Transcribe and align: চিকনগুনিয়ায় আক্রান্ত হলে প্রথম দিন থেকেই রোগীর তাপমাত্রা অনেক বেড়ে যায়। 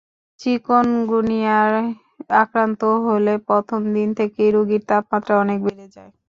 চিকনগুনিয়ায় 0.39 1.81
আক্রান্ত 2.41 2.81
হলে 3.05 3.33
প্রথম 3.47 3.81
দিন 3.95 4.09
থেকেই 4.19 4.49
রোগীর 4.55 4.81
তাপমাত্রা 4.89 5.33
অনেক 5.43 5.59
বেড়ে 5.65 5.87
যায়। 5.95 6.11